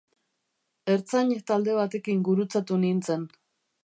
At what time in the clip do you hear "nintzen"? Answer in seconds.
2.87-3.29